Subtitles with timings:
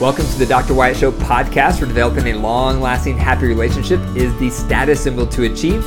[0.00, 0.74] Welcome to the Dr.
[0.74, 5.44] Wyatt Show podcast, for developing a long lasting, happy relationship is the status symbol to
[5.44, 5.86] achieve.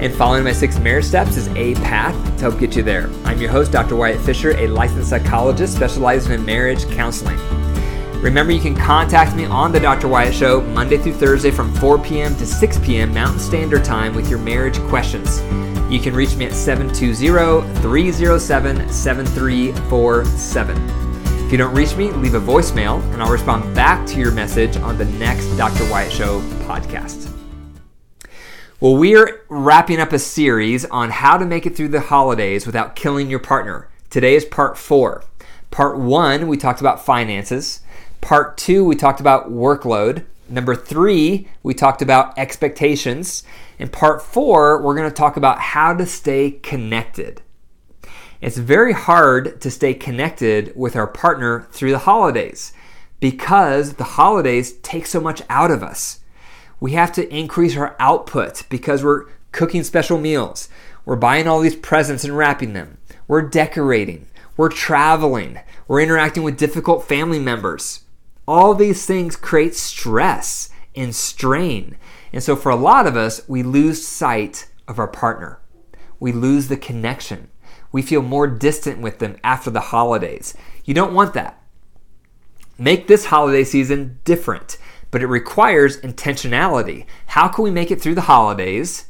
[0.00, 3.10] And following my six marriage steps is a path to help get you there.
[3.24, 3.96] I'm your host, Dr.
[3.96, 7.36] Wyatt Fisher, a licensed psychologist specializing in marriage counseling.
[8.20, 10.06] Remember, you can contact me on the Dr.
[10.06, 12.36] Wyatt Show Monday through Thursday from 4 p.m.
[12.36, 13.12] to 6 p.m.
[13.12, 15.40] Mountain Standard Time with your marriage questions.
[15.92, 21.09] You can reach me at 720 307 7347.
[21.50, 24.76] If you don't reach me, leave a voicemail and I'll respond back to your message
[24.76, 25.82] on the next Dr.
[25.90, 27.28] Wyatt Show podcast.
[28.78, 32.94] Well, we're wrapping up a series on how to make it through the holidays without
[32.94, 33.88] killing your partner.
[34.10, 35.24] Today is part four.
[35.72, 37.80] Part one, we talked about finances.
[38.20, 40.22] Part two, we talked about workload.
[40.48, 43.42] Number three, we talked about expectations.
[43.76, 47.42] In part four, we're going to talk about how to stay connected.
[48.40, 52.72] It's very hard to stay connected with our partner through the holidays
[53.20, 56.20] because the holidays take so much out of us.
[56.80, 60.70] We have to increase our output because we're cooking special meals.
[61.04, 62.96] We're buying all these presents and wrapping them.
[63.28, 64.26] We're decorating.
[64.56, 65.60] We're traveling.
[65.86, 68.04] We're interacting with difficult family members.
[68.48, 71.98] All these things create stress and strain.
[72.32, 75.60] And so, for a lot of us, we lose sight of our partner.
[76.18, 77.50] We lose the connection
[77.92, 80.54] we feel more distant with them after the holidays.
[80.84, 81.62] You don't want that.
[82.78, 84.78] Make this holiday season different,
[85.10, 87.04] but it requires intentionality.
[87.26, 89.06] How can we make it through the holidays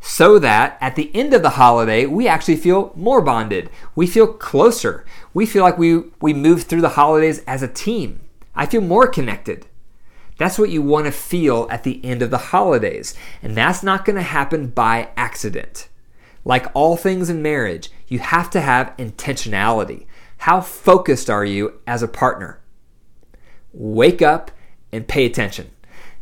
[0.00, 3.70] so that at the end of the holiday, we actually feel more bonded?
[3.96, 5.04] We feel closer.
[5.34, 8.20] We feel like we, we move through the holidays as a team.
[8.54, 9.66] I feel more connected.
[10.38, 13.14] That's what you want to feel at the end of the holidays.
[13.42, 15.88] And that's not going to happen by accident.
[16.48, 20.06] Like all things in marriage, you have to have intentionality.
[20.38, 22.58] How focused are you as a partner?
[23.74, 24.50] Wake up
[24.90, 25.70] and pay attention.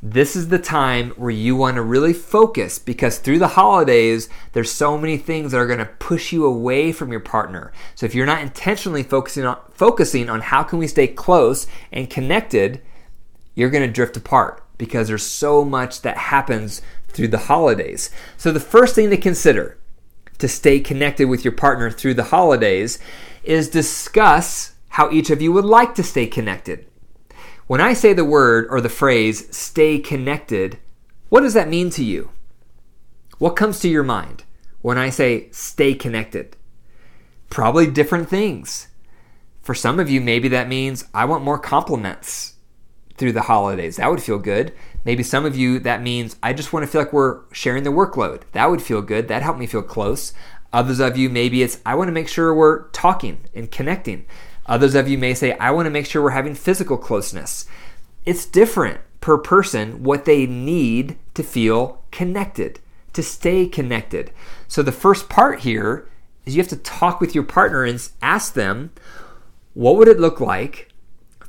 [0.02, 4.72] This is the time where you want to really focus because through the holidays, there's
[4.72, 7.72] so many things that are going to push you away from your partner.
[7.94, 12.10] So if you're not intentionally focusing on focusing on how can we stay close and
[12.10, 12.82] connected,
[13.54, 18.10] you're going to drift apart because there's so much that happens through the holidays.
[18.36, 19.78] So the first thing to consider
[20.38, 22.98] to stay connected with your partner through the holidays
[23.42, 26.86] is discuss how each of you would like to stay connected.
[27.66, 30.78] When I say the word or the phrase stay connected,
[31.28, 32.30] what does that mean to you?
[33.38, 34.44] What comes to your mind
[34.82, 36.56] when I say stay connected?
[37.50, 38.88] Probably different things.
[39.62, 42.54] For some of you, maybe that means I want more compliments
[43.16, 43.96] through the holidays.
[43.96, 44.72] That would feel good.
[45.06, 47.90] Maybe some of you, that means I just want to feel like we're sharing the
[47.90, 48.42] workload.
[48.50, 49.28] That would feel good.
[49.28, 50.32] That helped me feel close.
[50.72, 54.26] Others of you, maybe it's I want to make sure we're talking and connecting.
[54.66, 57.66] Others of you may say, I want to make sure we're having physical closeness.
[58.24, 62.80] It's different per person what they need to feel connected,
[63.12, 64.32] to stay connected.
[64.66, 66.08] So the first part here
[66.44, 68.90] is you have to talk with your partner and ask them,
[69.72, 70.92] what would it look like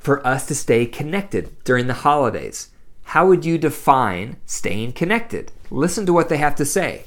[0.08, 2.70] for us to stay connected during the holidays.
[3.12, 5.54] How would you define staying connected?
[5.72, 7.06] Listen to what they have to say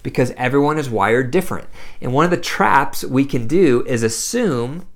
[0.00, 1.68] because everyone is wired different.
[2.00, 4.86] And one of the traps we can do is assume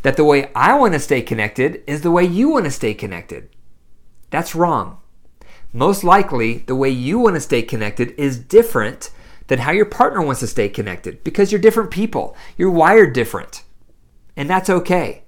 [0.00, 2.94] that the way I want to stay connected is the way you want to stay
[2.94, 3.50] connected.
[4.30, 4.96] That's wrong.
[5.74, 9.10] Most likely, the way you want to stay connected is different
[9.48, 12.34] than how your partner wants to stay connected because you're different people.
[12.56, 13.62] You're wired different.
[14.38, 15.24] And that's okay.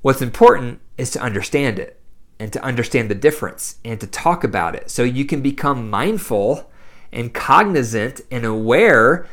[0.00, 2.01] What's important is to understand it
[2.42, 6.68] and to understand the difference and to talk about it so you can become mindful
[7.12, 9.28] and cognizant and aware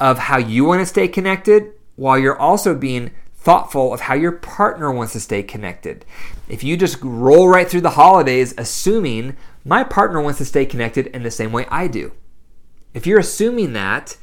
[0.00, 4.32] of how you want to stay connected while you're also being thoughtful of how your
[4.32, 6.02] partner wants to stay connected.
[6.48, 11.08] If you just roll right through the holidays assuming my partner wants to stay connected
[11.08, 12.12] in the same way I do,
[12.94, 14.16] if you're assuming that,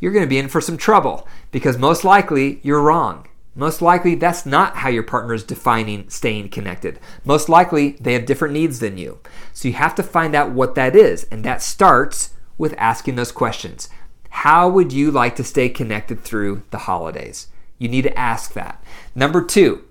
[0.00, 3.28] you're going to be in for some trouble because most likely you're wrong.
[3.58, 7.00] Most likely, that's not how your partner is defining staying connected.
[7.24, 9.18] Most likely, they have different needs than you.
[9.52, 11.24] So you have to find out what that is.
[11.24, 13.88] And that starts with asking those questions.
[14.30, 17.48] How would you like to stay connected through the holidays?
[17.78, 18.80] You need to ask that.
[19.16, 19.82] Number two,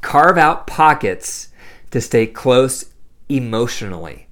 [0.00, 1.50] carve out pockets
[1.92, 2.86] to stay close
[3.28, 4.26] emotionally.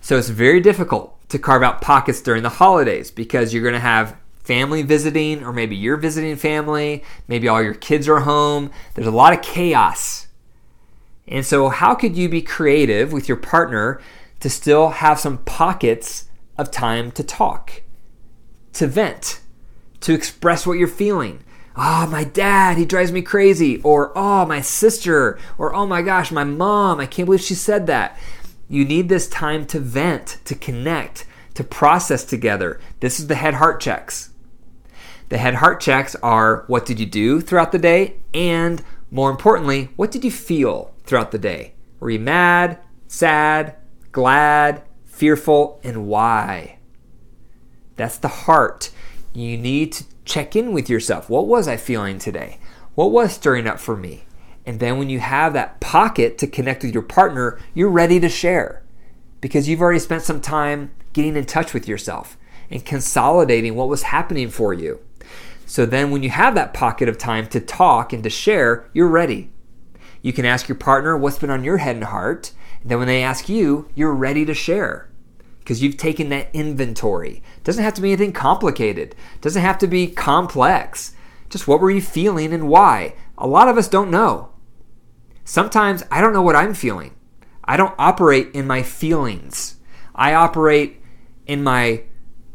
[0.00, 3.80] So it's very difficult to carve out pockets during the holidays because you're going to
[3.80, 4.16] have
[4.50, 8.72] family visiting, or maybe you're visiting family, maybe all your kids are home.
[8.94, 10.26] There's a lot of chaos.
[11.28, 14.00] And so, how could you be creative with your partner
[14.40, 16.24] to still have some pockets
[16.58, 17.82] of time to talk,
[18.72, 19.38] to vent,
[20.00, 21.44] to express what you're feeling?
[21.76, 23.80] oh, my dad, he drives me crazy.
[23.82, 25.38] Or, oh, my sister.
[25.58, 28.18] Or, oh my gosh, my mom, I can't believe she said that.
[28.68, 31.24] You need this time to vent, to connect,
[31.54, 32.80] to process together.
[32.98, 34.29] This is the head heart checks.
[35.30, 38.16] The head heart checks are what did you do throughout the day?
[38.34, 38.82] And
[39.12, 41.74] more importantly, what did you feel throughout the day?
[42.00, 43.76] Were you mad, sad,
[44.10, 46.78] glad, fearful, and why?
[47.94, 48.90] That's the heart.
[49.32, 51.30] You need to check in with yourself.
[51.30, 52.58] What was I feeling today?
[52.96, 54.24] What was stirring up for me?
[54.66, 58.28] And then when you have that pocket to connect with your partner, you're ready to
[58.28, 58.82] share
[59.40, 62.36] because you've already spent some time getting in touch with yourself
[62.68, 64.98] and consolidating what was happening for you.
[65.70, 69.06] So then when you have that pocket of time to talk and to share, you're
[69.06, 69.52] ready.
[70.20, 72.50] You can ask your partner what's been on your head and heart.
[72.82, 75.08] And then when they ask you, you're ready to share
[75.60, 77.40] because you've taken that inventory.
[77.56, 79.14] It doesn't have to be anything complicated.
[79.36, 81.14] It doesn't have to be complex.
[81.48, 83.14] Just what were you feeling and why?
[83.38, 84.48] A lot of us don't know.
[85.44, 87.14] Sometimes I don't know what I'm feeling.
[87.62, 89.76] I don't operate in my feelings.
[90.16, 91.00] I operate
[91.46, 92.02] in my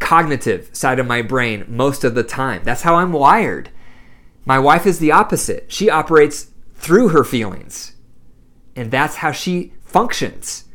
[0.06, 2.62] cognitive side of my brain most of the time.
[2.64, 3.72] That's how I'm wired.
[4.46, 5.72] My wife is the opposite.
[5.72, 7.96] She operates through her feelings.
[8.76, 10.66] And that's how she functions.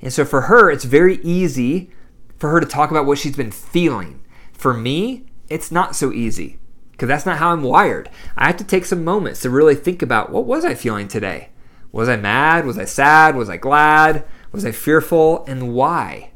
[0.00, 1.90] And so for her, it's very easy
[2.38, 4.24] for her to talk about what she's been feeling.
[4.54, 6.58] For me, it's not so easy
[6.92, 8.08] because that's not how I'm wired.
[8.38, 11.50] I have to take some moments to really think about what was I feeling today?
[11.92, 12.64] Was I mad?
[12.64, 13.36] Was I sad?
[13.36, 14.24] Was I glad?
[14.50, 15.44] Was I fearful?
[15.46, 16.31] And why?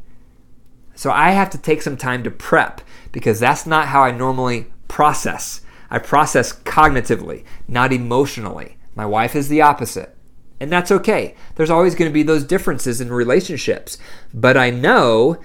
[0.97, 2.81] So I have to take some time to prep
[3.13, 5.61] because that's not how I normally process.
[5.91, 8.79] I process cognitively, not emotionally.
[8.97, 10.17] My wife is the opposite.
[10.59, 11.35] And that's okay.
[11.55, 13.99] There's always going to be those differences in relationships.
[14.33, 15.39] But I know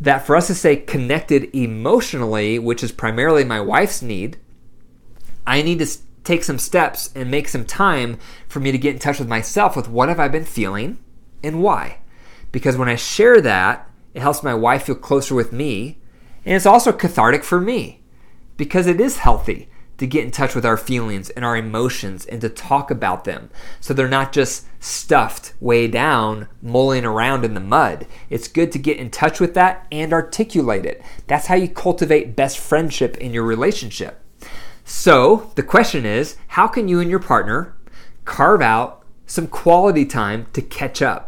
[0.00, 4.36] that for us to stay connected emotionally, which is primarily my wife's need,
[5.46, 5.86] I need to
[6.24, 8.18] take some steps and make some time
[8.48, 10.98] for me to get in touch with myself with what have I been feeling
[11.42, 11.98] and why.
[12.52, 15.98] Because when I share that, it helps my wife feel closer with me.
[16.44, 18.02] And it's also cathartic for me
[18.56, 19.68] because it is healthy
[19.98, 23.50] to get in touch with our feelings and our emotions and to talk about them
[23.80, 28.06] so they're not just stuffed way down, mulling around in the mud.
[28.30, 31.02] It's good to get in touch with that and articulate it.
[31.26, 34.22] That's how you cultivate best friendship in your relationship.
[34.84, 37.76] So, the question is how can you and your partner
[38.24, 41.27] carve out some quality time to catch up?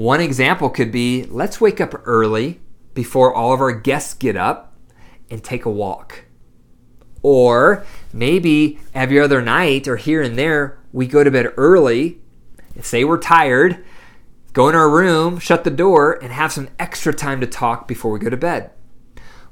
[0.00, 2.62] One example could be let's wake up early
[2.94, 4.74] before all of our guests get up
[5.30, 6.24] and take a walk.
[7.22, 12.18] Or maybe every other night or here and there, we go to bed early,
[12.74, 13.84] and say we're tired,
[14.54, 18.10] go in our room, shut the door, and have some extra time to talk before
[18.10, 18.70] we go to bed.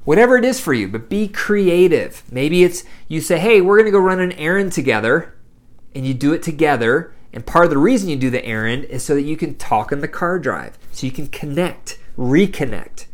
[0.05, 2.23] Whatever it is for you, but be creative.
[2.33, 5.37] Maybe it's you say, hey, we're to go run an errand together,
[5.95, 9.03] and you do it together and part of the reason you do the errand is
[9.03, 13.07] so that you can talk in the car drive, so you can connect, reconnect.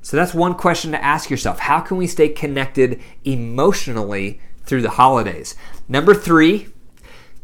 [0.00, 1.60] So that's one question to ask yourself.
[1.60, 5.54] How can we stay connected emotionally through the holidays?
[5.88, 6.68] Number three,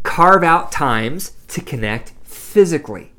[0.03, 3.13] carve out times to connect physically.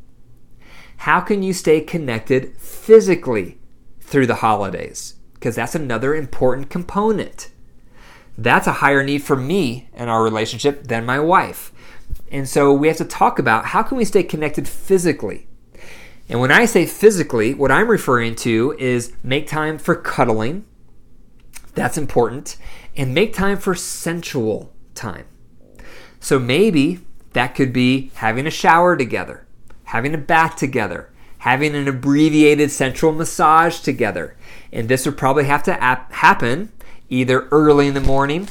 [0.97, 3.57] How can you stay connected physically
[4.01, 5.15] through the holidays?
[5.35, 7.49] Because that's another important component.
[8.37, 11.71] That's a higher need for me in our relationship than my wife.
[12.31, 15.47] And so we have to talk about how can we stay connected physically?
[16.27, 20.65] And when I say physically, what I'm referring to is make time for cuddling.
[21.73, 22.57] That's important.
[22.95, 25.25] And make time for sensual time.
[26.19, 26.99] So maybe
[27.33, 29.47] that could be having a shower together,
[29.85, 34.35] having a bath together, having an abbreviated sensual massage together.
[34.71, 36.71] And this would probably have to ap- happen
[37.09, 38.47] either early in the morning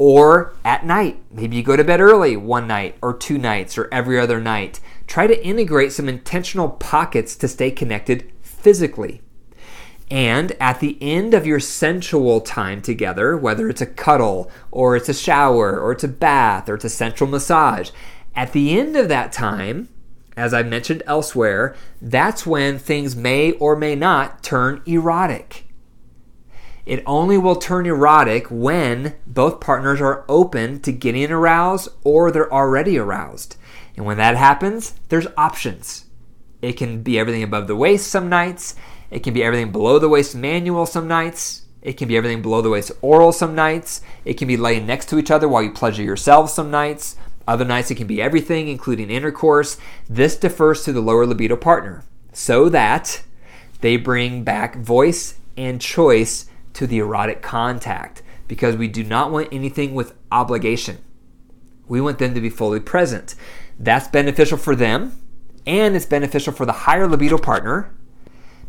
[0.00, 1.22] or at night.
[1.30, 4.80] Maybe you go to bed early one night or two nights or every other night.
[5.06, 9.20] Try to integrate some intentional pockets to stay connected physically.
[10.10, 15.10] And at the end of your sensual time together, whether it's a cuddle or it's
[15.10, 17.90] a shower or it's a bath or it's a sensual massage,
[18.34, 19.90] at the end of that time,
[20.34, 25.69] as I mentioned elsewhere, that's when things may or may not turn erotic.
[26.90, 32.52] It only will turn erotic when both partners are open to getting aroused or they're
[32.52, 33.54] already aroused.
[33.96, 36.06] And when that happens, there's options.
[36.60, 38.74] It can be everything above the waist some nights,
[39.08, 42.60] it can be everything below the waist manual some nights, it can be everything below
[42.60, 45.70] the waist oral some nights, it can be laying next to each other while you
[45.70, 47.14] pleasure yourselves some nights.
[47.46, 49.78] Other nights it can be everything, including intercourse.
[50.08, 53.22] This defers to the lower libido partner so that
[53.80, 59.48] they bring back voice and choice to the erotic contact because we do not want
[59.52, 60.98] anything with obligation.
[61.86, 63.34] We want them to be fully present.
[63.78, 65.20] That's beneficial for them,
[65.66, 67.92] and it's beneficial for the higher libido partner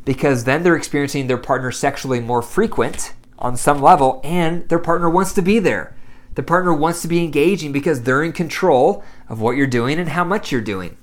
[0.05, 5.10] because then they're experiencing their partner sexually more frequent on some level, and their partner
[5.10, 5.96] wants to be there.
[6.36, 10.10] The partner wants to be engaging because they're in control of what you're doing and
[10.10, 10.96] how much you're doing.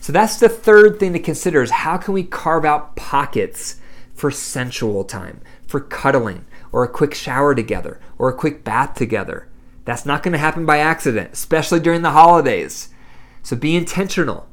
[0.00, 3.76] So that's the third thing to consider is how can we carve out pockets
[4.20, 9.48] for sensual time, for cuddling, or a quick shower together, or a quick bath together.
[9.86, 12.90] That's not going to happen by accident, especially during the holidays.
[13.42, 14.46] So be intentional.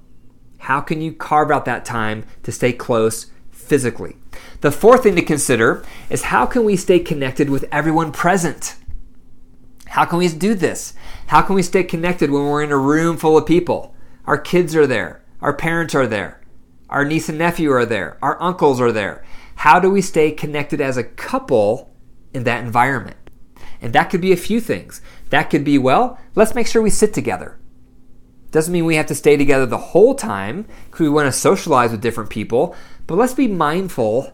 [0.59, 4.15] How can you carve out that time to stay close physically?
[4.61, 8.77] The fourth thing to consider is how can we stay connected with everyone present?
[9.87, 10.93] How can we do this?
[11.27, 13.93] How can we stay connected when we're in a room full of people?
[14.23, 16.39] Our kids are there, our parents are there,
[16.89, 19.23] our niece and nephew are there, our uncles are there.
[19.55, 21.93] How do we stay connected as a couple
[22.33, 23.17] in that environment?
[23.81, 25.01] And that could be a few things.
[25.29, 27.59] That could be, well, let's make sure we sit together.
[28.51, 31.91] Doesn't mean we have to stay together the whole time because we want to socialize
[31.91, 32.75] with different people,
[33.05, 34.33] but let's be mindful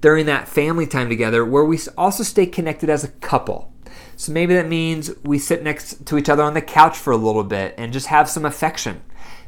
[0.00, 3.72] during that family time together where we also stay connected as a couple.
[4.16, 7.16] So maybe that means we sit next to each other on the couch for a
[7.16, 9.02] little bit and just have some affection.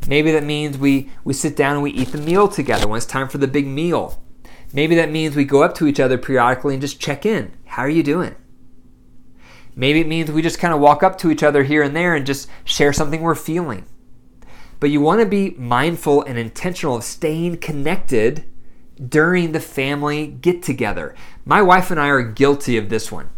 [0.07, 3.07] Maybe that means we, we sit down and we eat the meal together when it's
[3.07, 4.23] time for the big meal.
[4.73, 7.53] Maybe that means we go up to each other periodically and just check in.
[7.67, 8.37] How are you doing?
[9.75, 12.15] Maybe it means we just kind of walk up to each other here and there
[12.15, 13.87] and just share something we're feeling.
[14.79, 18.45] But you want to be mindful and intentional of staying connected
[19.09, 21.15] during the family get together.
[21.45, 23.31] My wife and I are guilty of this one.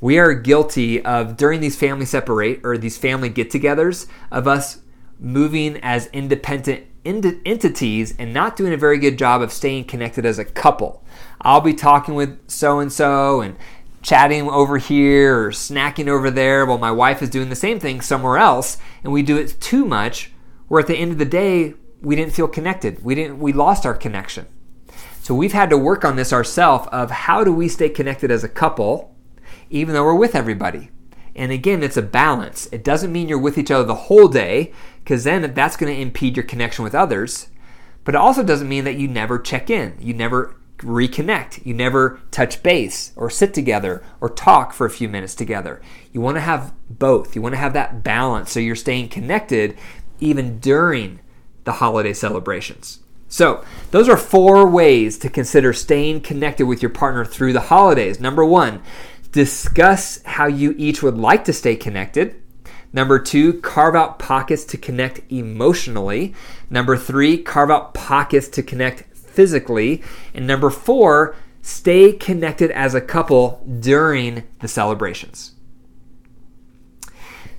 [0.00, 4.80] We are guilty of during these family separate or these family get togethers of us
[5.18, 10.38] moving as independent entities and not doing a very good job of staying connected as
[10.38, 11.04] a couple.
[11.40, 13.56] I'll be talking with so and so and
[14.02, 18.00] chatting over here or snacking over there while my wife is doing the same thing
[18.00, 20.30] somewhere else and we do it too much
[20.68, 23.02] where at the end of the day we didn't feel connected.
[23.02, 24.46] We didn't we lost our connection.
[25.22, 28.44] So we've had to work on this ourselves of how do we stay connected as
[28.44, 29.14] a couple
[29.70, 30.90] even though we're with everybody.
[31.36, 32.68] And again, it's a balance.
[32.72, 34.72] It doesn't mean you're with each other the whole day
[35.02, 37.48] because then that's going to impede your connection with others.
[38.04, 39.96] But it also doesn't mean that you never check in.
[40.00, 41.64] You never reconnect.
[41.64, 45.80] You never touch base or sit together or talk for a few minutes together.
[46.12, 47.34] You want to have both.
[47.34, 49.76] You want to have that balance so you're staying connected
[50.20, 51.20] even during
[51.64, 53.00] the holiday celebrations.
[53.26, 58.20] So, those are four ways to consider staying connected with your partner through the holidays.
[58.20, 58.80] Number one,
[59.34, 62.40] discuss how you each would like to stay connected.
[62.92, 66.36] Number two, carve out pockets to connect emotionally.
[66.70, 70.04] Number three, carve out pockets to connect physically.
[70.32, 75.53] And number four, stay connected as a couple during the celebrations.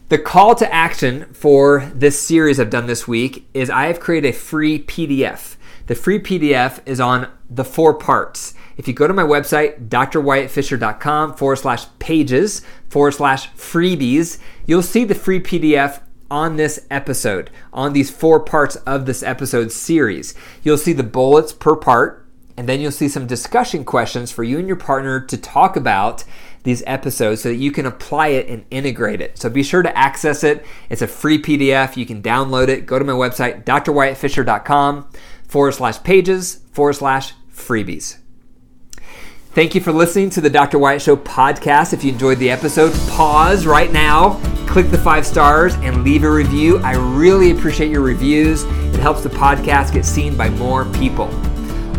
[0.07, 4.29] The call to action for this series I've done this week is I have created
[4.29, 5.55] a free PDF.
[5.87, 8.53] The free PDF is on the four parts.
[8.77, 15.05] If you go to my website, drwyattfisher.com forward slash pages forward slash freebies, you'll see
[15.05, 20.35] the free PDF on this episode, on these four parts of this episode series.
[20.61, 24.59] You'll see the bullets per part, and then you'll see some discussion questions for you
[24.59, 26.25] and your partner to talk about
[26.65, 29.37] these episodes so that you can apply it and integrate it.
[29.37, 30.65] So be sure to access it.
[30.89, 31.95] It's a free PDF.
[31.95, 32.85] You can download it.
[32.85, 35.07] Go to my website, drwyattfisher.com
[35.47, 38.17] forward slash pages forward slash freebies.
[39.55, 40.77] Thank you for listening to the Dr.
[40.77, 41.93] Wyatt Show podcast.
[41.93, 44.33] If you enjoyed the episode, pause right now,
[44.67, 46.79] click the five stars, and leave a review.
[46.79, 48.63] I really appreciate your reviews.
[48.63, 51.29] It helps the podcast get seen by more people.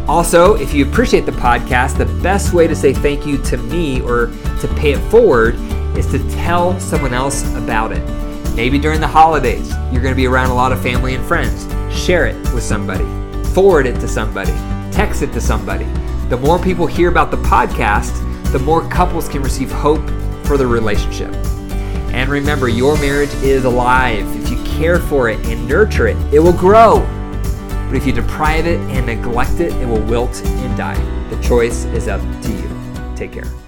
[0.08, 4.00] Also, if you appreciate the podcast, the best way to say thank you to me
[4.02, 4.26] or
[4.60, 5.56] to pay it forward
[5.96, 8.04] is to tell someone else about it.
[8.54, 11.66] Maybe during the holidays, you're going to be around a lot of family and friends.
[11.94, 13.04] Share it with somebody,
[13.52, 14.52] forward it to somebody,
[14.92, 15.86] text it to somebody
[16.28, 18.12] the more people hear about the podcast,
[18.50, 20.04] the more couples can receive hope
[20.44, 21.32] for the relationship.
[22.12, 24.26] And remember, your marriage is alive.
[24.34, 27.06] If you care for it and nurture it, it will grow.
[27.86, 30.98] But if you deprive it and neglect it, it will wilt and die.
[31.30, 33.14] The choice is up to you.
[33.14, 33.65] Take care.